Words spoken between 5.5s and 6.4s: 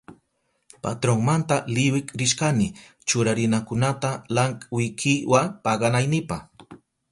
paganaynipa.